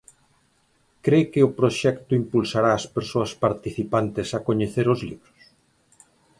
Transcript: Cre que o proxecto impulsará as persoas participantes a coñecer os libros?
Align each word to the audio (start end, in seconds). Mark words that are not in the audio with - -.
Cre 1.05 1.19
que 1.31 1.41
o 1.47 1.53
proxecto 1.59 2.11
impulsará 2.21 2.71
as 2.75 2.85
persoas 2.95 3.31
participantes 3.43 4.27
a 4.31 4.39
coñecer 4.47 4.85
os 4.93 4.99
libros? 5.09 5.41